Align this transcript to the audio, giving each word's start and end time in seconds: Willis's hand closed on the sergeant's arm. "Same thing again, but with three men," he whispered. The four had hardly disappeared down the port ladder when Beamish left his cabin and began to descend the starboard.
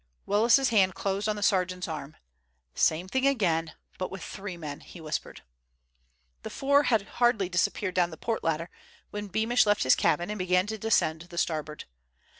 Willis's 0.25 0.69
hand 0.69 0.95
closed 0.95 1.29
on 1.29 1.35
the 1.35 1.43
sergeant's 1.43 1.87
arm. 1.87 2.17
"Same 2.73 3.07
thing 3.07 3.27
again, 3.27 3.73
but 3.99 4.09
with 4.09 4.23
three 4.23 4.57
men," 4.57 4.79
he 4.79 4.99
whispered. 4.99 5.43
The 6.41 6.49
four 6.49 6.81
had 6.81 7.03
hardly 7.03 7.49
disappeared 7.49 7.93
down 7.93 8.09
the 8.09 8.17
port 8.17 8.43
ladder 8.43 8.71
when 9.11 9.27
Beamish 9.27 9.67
left 9.67 9.83
his 9.83 9.93
cabin 9.93 10.31
and 10.31 10.39
began 10.39 10.65
to 10.65 10.79
descend 10.79 11.21
the 11.29 11.37
starboard. 11.37 11.85